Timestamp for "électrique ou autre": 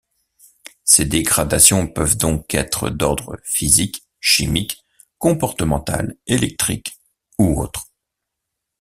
6.25-7.91